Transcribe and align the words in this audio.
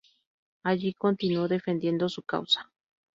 Allí, 0.63 0.95
continuó 0.95 1.47
defendiendo 1.47 2.09
su 2.09 2.23
causa. 2.23 2.71